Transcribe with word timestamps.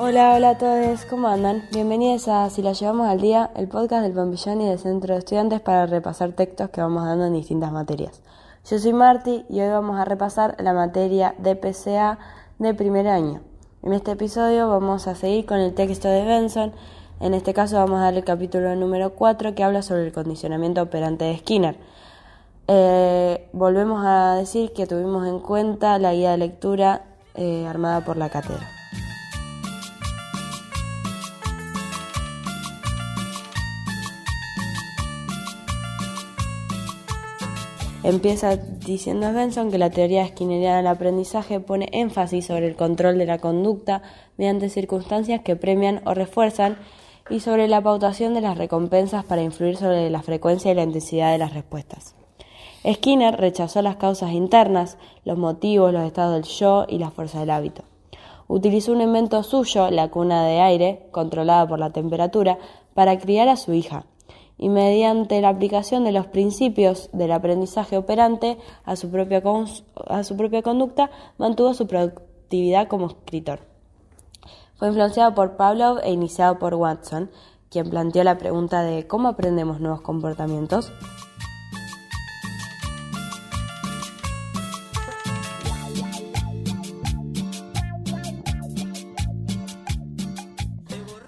Hola, 0.00 0.34
hola 0.36 0.50
a 0.50 0.58
todos, 0.58 1.04
¿cómo 1.06 1.26
andan? 1.26 1.64
Bienvenidos 1.72 2.28
a 2.28 2.48
Si 2.50 2.62
la 2.62 2.72
llevamos 2.72 3.08
al 3.08 3.20
día, 3.20 3.50
el 3.56 3.66
podcast 3.66 4.04
del 4.04 4.12
Pompillón 4.12 4.60
y 4.60 4.68
del 4.68 4.78
Centro 4.78 5.12
de 5.12 5.18
Estudiantes 5.18 5.60
para 5.60 5.86
repasar 5.86 6.30
textos 6.34 6.70
que 6.70 6.80
vamos 6.80 7.04
dando 7.04 7.26
en 7.26 7.32
distintas 7.32 7.72
materias. 7.72 8.22
Yo 8.70 8.78
soy 8.78 8.92
Marti 8.92 9.44
y 9.48 9.60
hoy 9.60 9.68
vamos 9.70 9.98
a 9.98 10.04
repasar 10.04 10.54
la 10.60 10.72
materia 10.72 11.34
de 11.38 11.56
PCA 11.56 12.20
de 12.60 12.74
primer 12.74 13.08
año. 13.08 13.40
En 13.82 13.92
este 13.92 14.12
episodio 14.12 14.68
vamos 14.68 15.08
a 15.08 15.16
seguir 15.16 15.46
con 15.46 15.58
el 15.58 15.74
texto 15.74 16.06
de 16.06 16.24
Benson, 16.24 16.72
en 17.18 17.34
este 17.34 17.52
caso 17.52 17.74
vamos 17.74 17.98
a 17.98 18.04
dar 18.04 18.14
el 18.14 18.22
capítulo 18.22 18.76
número 18.76 19.14
4 19.16 19.56
que 19.56 19.64
habla 19.64 19.82
sobre 19.82 20.06
el 20.06 20.12
condicionamiento 20.12 20.80
operante 20.80 21.24
de 21.24 21.38
Skinner. 21.38 21.76
Eh, 22.68 23.48
volvemos 23.52 24.04
a 24.06 24.36
decir 24.36 24.72
que 24.72 24.86
tuvimos 24.86 25.26
en 25.26 25.40
cuenta 25.40 25.98
la 25.98 26.14
guía 26.14 26.30
de 26.30 26.38
lectura 26.38 27.02
eh, 27.34 27.66
armada 27.66 28.04
por 28.04 28.16
la 28.16 28.28
cátedra. 28.28 28.77
Empieza 38.04 38.56
diciendo 38.56 39.32
Benson 39.32 39.72
que 39.72 39.78
la 39.78 39.90
teoría 39.90 40.26
skinneriana 40.26 40.76
del 40.76 40.86
aprendizaje 40.86 41.58
pone 41.58 41.88
énfasis 41.90 42.46
sobre 42.46 42.68
el 42.68 42.76
control 42.76 43.18
de 43.18 43.26
la 43.26 43.38
conducta 43.38 44.02
mediante 44.36 44.68
circunstancias 44.68 45.40
que 45.42 45.56
premian 45.56 46.00
o 46.06 46.14
refuerzan 46.14 46.78
y 47.28 47.40
sobre 47.40 47.66
la 47.66 47.82
pautación 47.82 48.34
de 48.34 48.40
las 48.40 48.56
recompensas 48.56 49.24
para 49.24 49.42
influir 49.42 49.76
sobre 49.76 50.10
la 50.10 50.22
frecuencia 50.22 50.70
y 50.70 50.74
la 50.76 50.84
intensidad 50.84 51.32
de 51.32 51.38
las 51.38 51.54
respuestas. 51.54 52.14
Skinner 52.88 53.36
rechazó 53.36 53.82
las 53.82 53.96
causas 53.96 54.30
internas, 54.30 54.96
los 55.24 55.36
motivos, 55.36 55.92
los 55.92 56.04
estados 56.04 56.34
del 56.34 56.44
yo 56.44 56.86
y 56.88 56.98
la 56.98 57.10
fuerza 57.10 57.40
del 57.40 57.50
hábito. 57.50 57.82
Utilizó 58.46 58.92
un 58.92 59.00
invento 59.00 59.42
suyo, 59.42 59.90
la 59.90 60.08
cuna 60.08 60.46
de 60.46 60.60
aire, 60.60 61.08
controlada 61.10 61.66
por 61.66 61.80
la 61.80 61.90
temperatura, 61.90 62.58
para 62.94 63.18
criar 63.18 63.48
a 63.48 63.56
su 63.56 63.74
hija, 63.74 64.06
y 64.58 64.68
mediante 64.68 65.40
la 65.40 65.48
aplicación 65.48 66.04
de 66.04 66.12
los 66.12 66.26
principios 66.26 67.08
del 67.12 67.32
aprendizaje 67.32 67.96
operante 67.96 68.58
a 68.84 68.96
su 68.96 69.10
propia, 69.10 69.42
a 70.08 70.24
su 70.24 70.36
propia 70.36 70.62
conducta, 70.62 71.10
mantuvo 71.38 71.72
su 71.74 71.86
productividad 71.86 72.88
como 72.88 73.06
escritor. 73.06 73.60
Fue 74.76 74.88
influenciado 74.88 75.34
por 75.34 75.56
Pavlov 75.56 75.98
e 76.02 76.10
iniciado 76.10 76.58
por 76.58 76.74
Watson, 76.74 77.30
quien 77.70 77.88
planteó 77.90 78.24
la 78.24 78.38
pregunta 78.38 78.82
de 78.82 79.06
cómo 79.06 79.28
aprendemos 79.28 79.80
nuevos 79.80 80.00
comportamientos. 80.00 80.92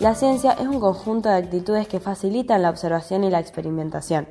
La 0.00 0.14
ciencia 0.14 0.52
es 0.52 0.66
un 0.66 0.80
conjunto 0.80 1.28
de 1.28 1.34
actitudes 1.34 1.86
que 1.86 2.00
facilitan 2.00 2.62
la 2.62 2.70
observación 2.70 3.22
y 3.22 3.28
la 3.28 3.38
experimentación. 3.38 4.26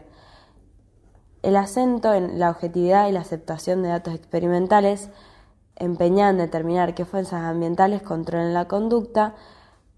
El 1.43 1.55
acento 1.55 2.11
en 2.15 2.39
la 2.39 2.49
objetividad 2.49 3.07
y 3.07 3.11
la 3.11 3.19
aceptación 3.19 3.83
de 3.83 3.89
datos 3.89 4.15
experimentales, 4.15 5.11
empeñada 5.75 6.31
en 6.31 6.37
determinar 6.39 6.95
qué 6.95 7.05
fuerzas 7.05 7.43
ambientales 7.43 8.01
controlan 8.01 8.55
la 8.55 8.67
conducta, 8.67 9.35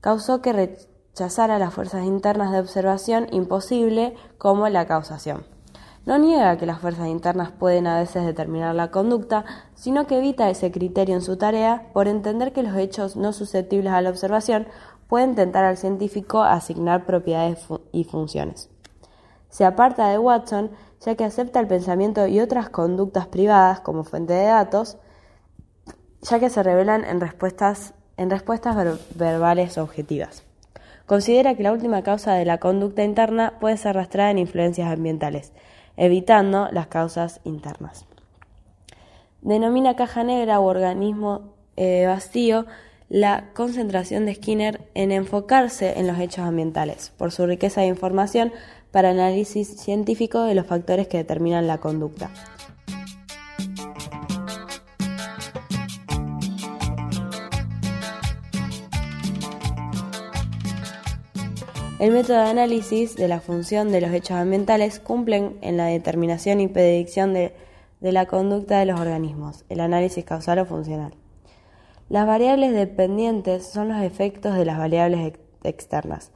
causó 0.02 0.41
que 0.41 0.52
rechazara 0.52 1.58
las 1.58 1.73
fuerzas 1.73 2.03
internas 2.03 2.52
de 2.52 2.59
observación 2.59 3.28
imposible 3.31 4.13
como 4.38 4.67
la 4.67 4.85
causación. 4.88 5.45
No 6.06 6.17
niega 6.17 6.58
que 6.58 6.66
las 6.66 6.80
fuerzas 6.80 7.08
internas 7.08 7.52
pueden 7.52 7.88
a 7.88 8.00
veces 8.00 8.25
determinar 8.25 8.75
la 8.75 8.91
conducta, 8.91 9.46
sino 9.75 10.06
que 10.06 10.17
evita 10.17 10.50
ese 10.50 10.72
criterio 10.72 11.16
en 11.16 11.22
su 11.22 11.38
tarea 11.38 11.88
por 11.94 12.09
entender 12.09 12.51
que 12.51 12.63
los 12.63 12.75
hechos 12.75 13.16
no 13.16 13.31
susceptibles 13.31 13.94
a 13.94 14.01
la 14.01 14.09
observación 14.09 14.67
pueden 15.11 15.35
tentar 15.35 15.66
al 15.66 15.75
científico 15.75 16.41
asignar 16.41 17.05
propiedades 17.05 17.67
y 17.91 18.05
funciones. 18.05 18.69
Se 19.49 19.66
aparta 19.66 20.07
de 20.07 20.17
Watson 20.17 20.72
ya 21.01 21.16
que 21.16 21.25
acepta 21.25 21.59
el 21.59 21.67
pensamiento 21.67 22.27
y 22.27 22.39
otras 22.39 22.69
conductas 22.69 23.27
privadas 23.27 23.81
como 23.81 24.05
fuente 24.05 24.31
de 24.31 24.45
datos, 24.45 24.95
ya 26.22 26.39
que 26.39 26.49
se 26.49 26.63
revelan 26.63 27.03
en 27.03 27.19
respuestas, 27.19 27.94
en 28.16 28.29
respuestas 28.29 28.77
verbales 29.16 29.77
objetivas. 29.77 30.45
Considera 31.07 31.55
que 31.55 31.63
la 31.63 31.73
última 31.73 32.03
causa 32.03 32.31
de 32.35 32.45
la 32.45 32.59
conducta 32.59 33.03
interna 33.03 33.55
puede 33.59 33.75
ser 33.75 33.89
arrastrada 33.89 34.31
en 34.31 34.38
influencias 34.38 34.89
ambientales, 34.89 35.51
evitando 35.97 36.69
las 36.72 36.88
causas 36.88 37.41
internas. 37.43 38.05
Denomina 39.41 39.97
caja 39.97 40.23
negra 40.23 40.61
u 40.61 40.63
organismo 40.63 41.51
eh, 41.75 42.05
vacío 42.07 42.66
la 43.11 43.49
concentración 43.53 44.25
de 44.25 44.35
Skinner 44.35 44.79
en 44.94 45.11
enfocarse 45.11 45.99
en 45.99 46.07
los 46.07 46.17
hechos 46.17 46.45
ambientales, 46.45 47.11
por 47.17 47.33
su 47.33 47.45
riqueza 47.45 47.81
de 47.81 47.88
información 47.88 48.53
para 48.89 49.09
análisis 49.09 49.67
científico 49.67 50.44
de 50.44 50.55
los 50.55 50.66
factores 50.66 51.09
que 51.09 51.17
determinan 51.17 51.67
la 51.67 51.79
conducta. 51.79 52.31
El 61.99 62.11
método 62.13 62.38
de 62.38 62.49
análisis 62.49 63.17
de 63.17 63.28
la 63.28 63.41
función 63.41 63.91
de 63.91 63.99
los 63.99 64.11
hechos 64.11 64.38
ambientales 64.38 65.01
cumplen 65.01 65.57
en 65.61 65.75
la 65.75 65.88
determinación 65.88 66.61
y 66.61 66.69
predicción 66.69 67.33
de, 67.33 67.53
de 67.99 68.11
la 68.13 68.25
conducta 68.25 68.79
de 68.79 68.85
los 68.85 69.01
organismos, 69.01 69.66
el 69.67 69.81
análisis 69.81 70.23
causal 70.23 70.59
o 70.59 70.66
funcional. 70.66 71.21
Las 72.11 72.27
variables 72.27 72.73
dependientes 72.73 73.66
son 73.66 73.88
los 73.88 74.01
efectos 74.01 74.53
de 74.55 74.66
las 74.66 74.77
variables 74.77 75.31
externas. 75.63 76.33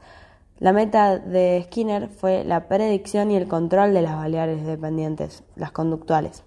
La 0.58 0.72
meta 0.72 1.18
de 1.18 1.64
Skinner 1.66 2.08
fue 2.08 2.44
la 2.44 2.66
predicción 2.66 3.30
y 3.30 3.36
el 3.36 3.46
control 3.46 3.92
de 3.92 4.00
las 4.00 4.16
variables 4.16 4.64
dependientes, 4.64 5.44
las 5.54 5.72
conductuales. 5.72 6.44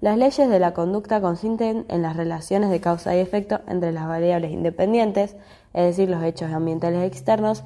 Las 0.00 0.18
leyes 0.18 0.48
de 0.48 0.58
la 0.58 0.74
conducta 0.74 1.20
consisten 1.20 1.86
en 1.88 2.02
las 2.02 2.16
relaciones 2.16 2.70
de 2.70 2.80
causa 2.80 3.14
y 3.14 3.20
efecto 3.20 3.60
entre 3.68 3.92
las 3.92 4.08
variables 4.08 4.50
independientes, 4.50 5.36
es 5.72 5.84
decir, 5.84 6.10
los 6.10 6.24
hechos 6.24 6.50
ambientales 6.50 7.04
externos, 7.04 7.62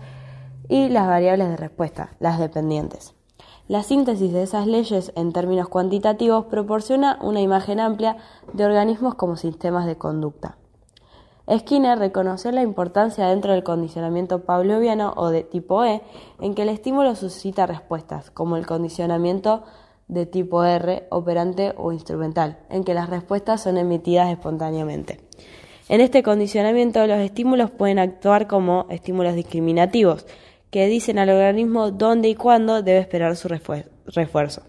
y 0.69 0.91
las 0.91 1.07
variables 1.07 1.49
de 1.49 1.57
respuesta, 1.57 2.11
las 2.21 2.39
dependientes. 2.39 3.15
La 3.69 3.83
síntesis 3.85 4.35
de 4.35 4.43
esas 4.43 4.67
leyes 4.67 5.13
en 5.17 5.33
términos 5.33 5.71
cuantitativos 5.71 6.45
proporciona 6.45 7.19
una 7.23 7.41
imagen 7.41 7.81
amplia 7.81 8.19
de 8.53 8.67
organismos 8.67 9.15
como 9.15 9.39
sistemas 9.39 9.87
de 9.87 9.97
conducta. 9.97 10.59
Skinner 11.49 11.99
reconoció 11.99 12.53
la 12.53 12.63
importancia 12.63 13.27
dentro 13.29 13.53
del 13.53 13.65
condicionamiento 13.65 14.45
pavloviano 14.45 15.15
o 15.17 15.31
de 15.31 15.43
tipo 15.43 15.85
E 15.85 16.03
en 16.41 16.55
que 16.55 16.63
el 16.63 16.69
estímulo 16.69 17.15
suscita 17.17 17.67
respuestas, 17.67 18.31
como 18.31 18.57
el 18.57 18.67
condicionamiento 18.67 19.65
de 20.09 20.27
tipo 20.27 20.65
R, 20.65 21.07
operante 21.11 21.73
o 21.77 21.93
instrumental, 21.93 22.59
en 22.69 22.85
que 22.85 22.95
las 22.95 23.09
respuestas 23.09 23.63
son 23.63 23.79
emitidas 23.79 24.31
espontáneamente. 24.31 25.21
En 25.89 26.01
este 26.01 26.23
condicionamiento 26.23 27.05
los 27.07 27.19
estímulos 27.19 27.71
pueden 27.71 27.99
actuar 27.99 28.47
como 28.47 28.87
estímulos 28.91 29.35
discriminativos, 29.35 30.27
que 30.71 30.87
dicen 30.87 31.19
al 31.19 31.31
organismo 31.31 31.91
dónde 31.91 32.29
y 32.29 32.37
cuándo 32.37 32.83
debe 32.83 33.01
esperar 33.01 33.35
su 33.35 33.49
refuerzo. 33.49 34.63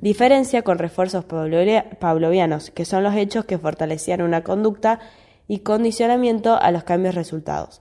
Diferencia 0.00 0.62
con 0.62 0.78
refuerzos 0.78 1.24
pavlovianos, 1.24 2.70
que 2.70 2.84
son 2.84 3.02
los 3.02 3.14
hechos 3.14 3.44
que 3.44 3.58
fortalecían 3.58 4.22
una 4.22 4.42
conducta 4.42 5.00
y 5.48 5.60
condicionamiento 5.60 6.60
a 6.60 6.70
los 6.70 6.84
cambios 6.84 7.14
resultados. 7.14 7.80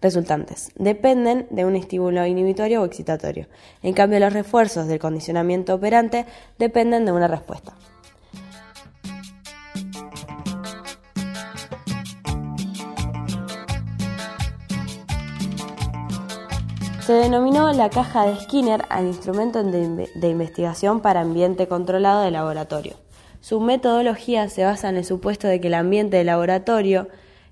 Resultantes. 0.00 0.70
Dependen 0.76 1.46
de 1.50 1.64
un 1.64 1.76
estímulo 1.76 2.26
inhibitorio 2.26 2.82
o 2.82 2.84
excitatorio. 2.84 3.46
En 3.82 3.94
cambio, 3.94 4.20
los 4.20 4.32
refuerzos 4.32 4.86
del 4.86 4.98
condicionamiento 4.98 5.74
operante 5.74 6.26
dependen 6.58 7.06
de 7.06 7.12
una 7.12 7.28
respuesta. 7.28 7.74
Se 17.00 17.12
denominó 17.12 17.70
la 17.74 17.90
caja 17.90 18.26
de 18.26 18.40
Skinner 18.40 18.82
al 18.88 19.06
instrumento 19.06 19.62
de 19.62 20.28
investigación 20.28 21.00
para 21.00 21.20
ambiente 21.20 21.68
controlado 21.68 22.22
de 22.22 22.30
laboratorio. 22.30 22.94
Su 23.44 23.60
metodología 23.60 24.48
se 24.48 24.64
basa 24.64 24.88
en 24.88 24.96
el 24.96 25.04
supuesto 25.04 25.48
de 25.48 25.60
que 25.60 25.66
el 25.66 25.74
ambiente 25.74 26.16
de 26.16 26.24
laboratorio, 26.24 27.08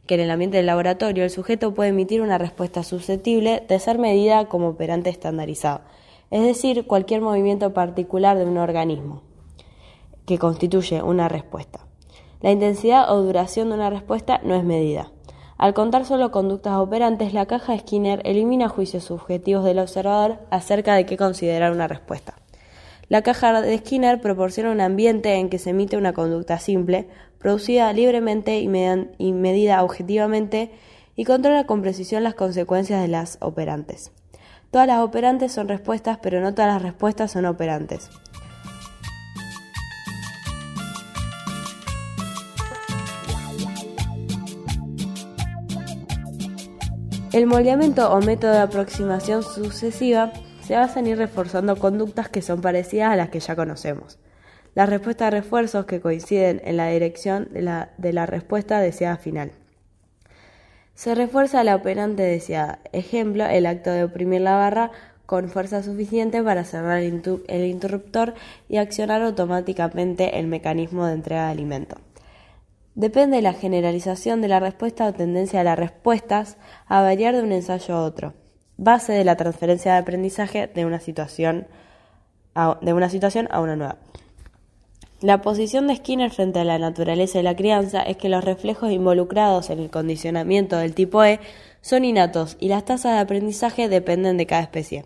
que 0.07 0.15
en 0.15 0.21
el 0.21 0.31
ambiente 0.31 0.57
del 0.57 0.65
laboratorio 0.65 1.23
el 1.23 1.29
sujeto 1.29 1.75
puede 1.75 1.91
emitir 1.91 2.23
una 2.23 2.39
respuesta 2.39 2.83
susceptible 2.83 3.63
de 3.69 3.79
ser 3.79 3.99
medida 3.99 4.47
como 4.47 4.69
operante 4.69 5.11
estandarizado, 5.11 5.83
es 6.31 6.45
decir, 6.45 6.87
cualquier 6.87 7.21
movimiento 7.21 7.75
particular 7.75 8.39
de 8.39 8.47
un 8.47 8.57
organismo 8.57 9.21
que 10.25 10.39
constituye 10.39 11.03
una 11.03 11.29
respuesta. 11.29 11.81
La 12.41 12.53
intensidad 12.53 13.13
o 13.13 13.21
duración 13.21 13.69
de 13.69 13.75
una 13.75 13.91
respuesta 13.91 14.41
no 14.45 14.55
es 14.55 14.65
medida. 14.65 15.13
Al 15.59 15.75
contar 15.75 16.07
solo 16.07 16.31
conductas 16.31 16.79
operantes, 16.79 17.35
la 17.35 17.45
caja 17.45 17.79
Skinner 17.79 18.23
elimina 18.25 18.71
juicios 18.71 19.05
subjetivos 19.05 19.63
del 19.67 19.79
observador 19.79 20.39
acerca 20.49 20.95
de 20.95 21.05
qué 21.05 21.19
considerar 21.19 21.71
una 21.71 21.87
respuesta. 21.87 22.42
La 23.09 23.23
caja 23.23 23.61
de 23.61 23.79
Skinner 23.79 24.21
proporciona 24.21 24.71
un 24.71 24.81
ambiente 24.81 25.35
en 25.35 25.51
que 25.51 25.59
se 25.59 25.71
emite 25.71 25.97
una 25.97 26.13
conducta 26.13 26.59
simple, 26.59 27.09
producida 27.39 27.93
libremente 27.93 28.61
y, 28.61 28.69
medida 28.69 29.83
objetivamente 29.83 30.71
y 31.17 31.25
controla 31.25 31.67
con 31.67 31.83
precisión 31.83 32.23
las 32.23 32.35
consecuencias 32.35 33.03
de 33.03 33.09
las 33.09 33.39
operantes. 33.41 34.13
Todas 34.71 34.87
las 34.87 35.01
operantes 35.01 35.53
son 35.53 35.69
respuestas, 35.69 36.19
pero 36.23 36.41
no 36.41 36.55
todas 36.55 36.73
las 36.73 36.83
respuestas 36.83 37.33
son 37.33 37.45
operantes. 37.45 38.09
El 47.33 47.47
moldeamiento 47.47 48.13
o 48.13 48.21
método 48.21 48.53
de 48.53 48.59
aproximación 48.59 49.43
sucesiva 49.43 50.33
se 50.63 50.77
basa 50.77 51.01
en 51.01 51.09
ir 51.09 51.19
reforzando 51.19 51.77
conductas 51.77 52.29
que 52.29 52.43
son 52.43 52.61
parecidas 52.61 53.13
a 53.13 53.17
las 53.17 53.31
que 53.31 53.41
ya 53.41 53.57
conocemos. 53.57 54.19
Las 54.75 54.89
respuestas 54.89 55.31
de 55.31 55.41
refuerzos 55.41 55.85
que 55.85 56.01
coinciden 56.01 56.63
en 56.65 56.77
la 56.77 56.89
dirección 56.89 57.49
de 57.53 57.63
la, 57.63 57.91
de 57.99 58.13
la 58.13 58.27
respuesta 58.27 58.81
deseada 58.81 59.17
final. 59.17 59.53
Se 60.95 61.15
refuerza 61.15 61.65
la 61.65 61.77
operante 61.77 62.23
deseada. 62.23 62.79
Ejemplo, 62.93 63.45
el 63.47 63.67
acto 63.67 63.91
de 63.91 64.05
oprimir 64.05 64.43
la 64.43 64.57
barra 64.57 64.91
con 65.27 65.49
fuerza 65.49 65.83
suficiente 65.83 66.43
para 66.43 66.65
cerrar 66.65 66.99
el 66.99 67.65
interruptor 67.65 68.35
y 68.69 68.77
accionar 68.77 69.23
automáticamente 69.23 70.39
el 70.39 70.47
mecanismo 70.47 71.07
de 71.07 71.15
entrega 71.15 71.47
de 71.47 71.53
alimento. 71.53 71.97
Depende 72.95 73.37
de 73.37 73.43
la 73.43 73.55
generalización 73.55 74.43
de 74.43 74.49
la 74.49 74.61
respuesta 74.61 75.07
o 75.07 75.15
tendencia 75.15 75.61
de 75.61 75.65
las 75.65 75.79
respuestas 75.79 76.59
a 76.87 77.01
variar 77.01 77.35
de 77.35 77.43
un 77.43 77.53
ensayo 77.53 77.95
a 77.95 78.05
otro, 78.05 78.35
base 78.83 79.13
de 79.13 79.25
la 79.25 79.37
transferencia 79.37 79.93
de 79.93 79.99
aprendizaje 79.99 80.67
de 80.67 80.85
una 80.85 81.01
situación 81.01 81.67
a, 82.55 82.79
de 82.83 82.93
una, 82.93 83.09
situación 83.09 83.49
a 83.51 83.61
una 83.61 83.77
nueva. 83.77 83.97
La 85.21 85.41
posición 85.41 85.87
de 85.87 85.97
Skinner 85.97 86.33
frente 86.33 86.59
a 86.59 86.65
la 86.65 86.81
naturaleza 86.81 87.39
de 87.39 87.45
la 87.45 87.55
crianza 87.55 88.03
es 88.03 88.17
que 88.17 88.29
los 88.29 88.45
reflejos 88.45 88.91
involucrados 88.91 89.71
en 89.71 89.79
el 89.79 89.89
condicionamiento 89.89 90.77
del 90.79 90.95
tipo 90.95 91.23
E 91.23 91.39
son 91.81 92.05
innatos 92.05 92.57
y 92.59 92.69
las 92.69 92.85
tasas 92.85 93.15
de 93.15 93.21
aprendizaje 93.21 93.89
dependen 93.89 94.37
de 94.37 94.47
cada 94.47 94.63
especie. 94.63 95.05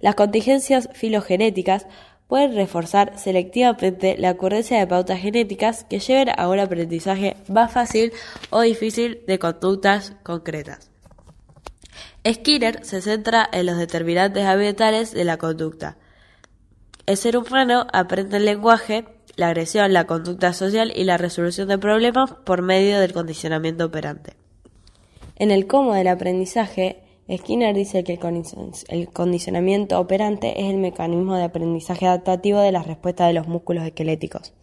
Las 0.00 0.16
contingencias 0.16 0.88
filogenéticas 0.92 1.86
pueden 2.26 2.56
reforzar 2.56 3.16
selectivamente 3.16 4.16
la 4.18 4.32
ocurrencia 4.32 4.78
de 4.78 4.86
pautas 4.86 5.20
genéticas 5.20 5.84
que 5.84 6.00
lleven 6.00 6.30
a 6.36 6.48
un 6.48 6.58
aprendizaje 6.58 7.36
más 7.48 7.70
fácil 7.70 8.12
o 8.50 8.60
difícil 8.62 9.20
de 9.26 9.38
conductas 9.38 10.16
concretas. 10.24 10.93
Skinner 12.26 12.84
se 12.84 13.02
centra 13.02 13.46
en 13.52 13.66
los 13.66 13.76
determinantes 13.76 14.44
ambientales 14.46 15.12
de 15.12 15.24
la 15.24 15.36
conducta. 15.36 15.98
El 17.04 17.18
ser 17.18 17.36
humano 17.36 17.86
aprende 17.92 18.38
el 18.38 18.46
lenguaje, 18.46 19.04
la 19.36 19.48
agresión, 19.48 19.92
la 19.92 20.06
conducta 20.06 20.54
social 20.54 20.90
y 20.96 21.04
la 21.04 21.18
resolución 21.18 21.68
de 21.68 21.76
problemas 21.76 22.32
por 22.32 22.62
medio 22.62 22.98
del 22.98 23.12
condicionamiento 23.12 23.84
operante. 23.84 24.34
En 25.36 25.50
el 25.50 25.66
cómo 25.66 25.92
del 25.92 26.08
aprendizaje, 26.08 27.02
Skinner 27.30 27.74
dice 27.74 28.04
que 28.04 28.18
el 28.88 29.08
condicionamiento 29.10 30.00
operante 30.00 30.62
es 30.62 30.70
el 30.70 30.78
mecanismo 30.78 31.36
de 31.36 31.44
aprendizaje 31.44 32.06
adaptativo 32.06 32.60
de 32.60 32.72
las 32.72 32.86
respuestas 32.86 33.26
de 33.26 33.34
los 33.34 33.48
músculos 33.48 33.84
esqueléticos. 33.84 34.54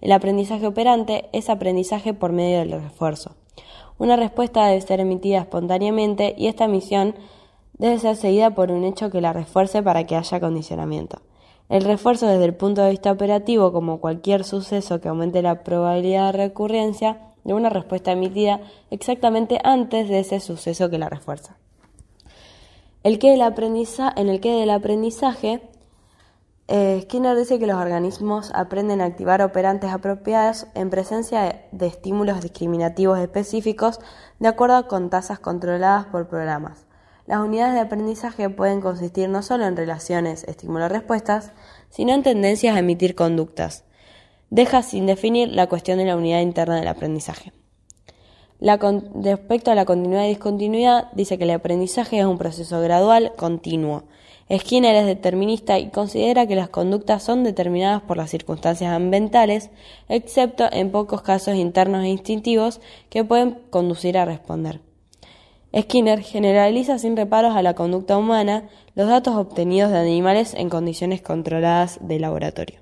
El 0.00 0.12
aprendizaje 0.12 0.66
operante 0.66 1.28
es 1.34 1.50
aprendizaje 1.50 2.14
por 2.14 2.32
medio 2.32 2.60
del 2.60 2.72
refuerzo. 2.72 3.36
Una 4.02 4.16
respuesta 4.16 4.66
debe 4.66 4.80
ser 4.80 4.98
emitida 4.98 5.38
espontáneamente 5.38 6.34
y 6.36 6.48
esta 6.48 6.64
emisión 6.64 7.14
debe 7.78 8.00
ser 8.00 8.16
seguida 8.16 8.50
por 8.50 8.72
un 8.72 8.82
hecho 8.82 9.10
que 9.10 9.20
la 9.20 9.32
refuerce 9.32 9.80
para 9.80 10.02
que 10.06 10.16
haya 10.16 10.40
condicionamiento. 10.40 11.18
El 11.68 11.84
refuerzo 11.84 12.26
desde 12.26 12.46
el 12.46 12.54
punto 12.56 12.82
de 12.82 12.90
vista 12.90 13.12
operativo, 13.12 13.72
como 13.72 14.00
cualquier 14.00 14.42
suceso 14.42 15.00
que 15.00 15.06
aumente 15.06 15.40
la 15.40 15.62
probabilidad 15.62 16.32
de 16.32 16.46
recurrencia 16.48 17.18
de 17.44 17.54
una 17.54 17.68
respuesta 17.68 18.10
emitida 18.10 18.60
exactamente 18.90 19.60
antes 19.62 20.08
de 20.08 20.18
ese 20.18 20.40
suceso 20.40 20.90
que 20.90 20.98
la 20.98 21.08
refuerza. 21.08 21.56
El 23.04 23.20
que 23.20 23.34
en 23.34 24.28
el 24.28 24.40
que 24.40 24.50
del 24.50 24.70
aprendizaje, 24.70 25.62
eh, 26.68 27.00
Skinner 27.02 27.36
dice 27.36 27.58
que 27.58 27.66
los 27.66 27.76
organismos 27.76 28.50
aprenden 28.54 29.00
a 29.00 29.04
activar 29.04 29.42
operantes 29.42 29.90
apropiados 29.90 30.66
en 30.74 30.90
presencia 30.90 31.66
de 31.72 31.86
estímulos 31.86 32.40
discriminativos 32.40 33.18
específicos 33.18 34.00
de 34.38 34.48
acuerdo 34.48 34.88
con 34.88 35.10
tasas 35.10 35.38
controladas 35.38 36.06
por 36.06 36.28
programas. 36.28 36.86
Las 37.26 37.40
unidades 37.40 37.74
de 37.74 37.80
aprendizaje 37.80 38.48
pueden 38.50 38.80
consistir 38.80 39.28
no 39.28 39.42
solo 39.42 39.66
en 39.66 39.76
relaciones 39.76 40.44
estímulo-respuestas, 40.44 41.52
sino 41.90 42.12
en 42.14 42.22
tendencias 42.22 42.74
a 42.74 42.80
emitir 42.80 43.14
conductas. 43.14 43.84
Deja 44.50 44.82
sin 44.82 45.06
definir 45.06 45.48
la 45.48 45.68
cuestión 45.68 45.98
de 45.98 46.04
la 46.04 46.16
unidad 46.16 46.40
interna 46.40 46.76
del 46.76 46.88
aprendizaje 46.88 47.52
respecto 49.14 49.70
a 49.70 49.74
la 49.74 49.84
continuidad 49.84 50.24
y 50.24 50.28
discontinuidad, 50.28 51.10
dice 51.12 51.36
que 51.36 51.44
el 51.44 51.50
aprendizaje 51.50 52.20
es 52.20 52.24
un 52.24 52.38
proceso 52.38 52.80
gradual, 52.80 53.32
continuo. 53.36 54.04
Skinner 54.56 54.94
es 54.96 55.06
determinista 55.06 55.78
y 55.78 55.88
considera 55.88 56.46
que 56.46 56.56
las 56.56 56.68
conductas 56.68 57.22
son 57.22 57.42
determinadas 57.42 58.02
por 58.02 58.18
las 58.18 58.30
circunstancias 58.30 58.92
ambientales, 58.92 59.70
excepto 60.08 60.68
en 60.70 60.90
pocos 60.90 61.22
casos 61.22 61.54
internos 61.54 62.04
e 62.04 62.08
instintivos 62.08 62.80
que 63.08 63.24
pueden 63.24 63.58
conducir 63.70 64.18
a 64.18 64.26
responder. 64.26 64.80
Skinner 65.74 66.20
generaliza 66.20 66.98
sin 66.98 67.16
reparos 67.16 67.56
a 67.56 67.62
la 67.62 67.74
conducta 67.74 68.18
humana 68.18 68.68
los 68.94 69.08
datos 69.08 69.36
obtenidos 69.36 69.90
de 69.90 70.00
animales 70.00 70.52
en 70.52 70.68
condiciones 70.68 71.22
controladas 71.22 71.98
de 72.02 72.20
laboratorio. 72.20 72.80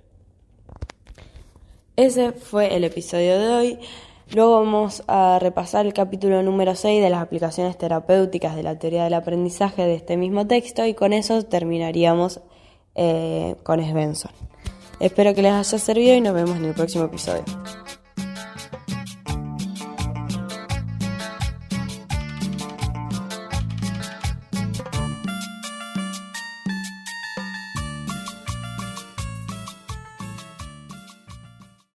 Ese 1.95 2.33
fue 2.33 2.75
el 2.75 2.83
episodio 2.83 3.39
de 3.39 3.49
hoy. 3.49 3.79
Luego 4.32 4.61
vamos 4.61 5.03
a 5.09 5.41
repasar 5.41 5.87
el 5.87 5.93
capítulo 5.93 6.41
número 6.44 6.77
6 6.77 7.03
de 7.03 7.11
las 7.11 7.21
aplicaciones 7.21 7.77
terapéuticas 7.77 8.55
de 8.55 8.62
la 8.62 8.79
teoría 8.79 9.03
del 9.03 9.15
aprendizaje 9.15 9.82
de 9.82 9.94
este 9.94 10.17
mismo 10.17 10.47
texto 10.47 10.87
y 10.87 10.94
con 10.94 11.12
eso 11.12 11.43
terminaríamos 11.43 12.41
eh, 12.94 13.56
con 13.65 13.82
Svensson. 13.82 14.31
Espero 15.00 15.35
que 15.35 15.43
les 15.43 15.53
haya 15.53 15.79
servido 15.79 16.15
y 16.15 16.21
nos 16.21 16.35
vemos 16.35 16.56
en 16.59 16.67
el 16.67 16.75
próximo 16.75 17.06
episodio. 17.06 17.43